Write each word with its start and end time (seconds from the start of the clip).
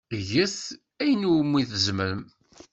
Get 0.29 0.59
ayen 1.01 1.21
umi 1.37 1.61
tzemrem. 1.69 2.21